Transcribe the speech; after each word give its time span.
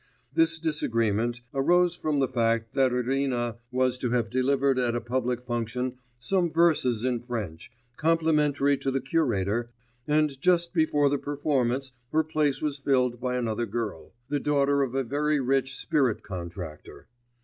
This 0.33 0.57
disagreement 0.59 1.41
arose 1.53 1.93
from 1.95 2.17
the 2.17 2.27
fact 2.27 2.73
that 2.73 2.91
Irina 2.91 3.59
was 3.69 3.99
to 3.99 4.09
have 4.09 4.31
delivered 4.31 4.79
at 4.79 4.95
a 4.95 4.99
public 4.99 5.39
function 5.39 5.99
some 6.17 6.51
verses 6.51 7.05
in 7.05 7.19
French, 7.19 7.71
complimentary 7.97 8.77
to 8.77 8.89
the 8.89 8.99
curator, 8.99 9.69
and 10.07 10.41
just 10.41 10.73
before 10.73 11.07
the 11.07 11.19
performance 11.19 11.91
her 12.11 12.23
place 12.23 12.63
was 12.63 12.79
filled 12.79 13.19
by 13.19 13.35
another 13.35 13.67
girl, 13.67 14.11
the 14.27 14.39
daughter 14.39 14.81
of 14.81 14.95
a 14.95 15.03
very 15.03 15.39
rich 15.39 15.75
spirit 15.77 16.23
contractor. 16.23 17.05